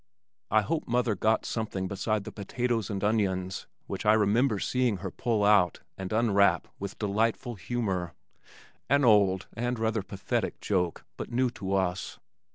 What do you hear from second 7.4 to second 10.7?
humor an old and rather pathetic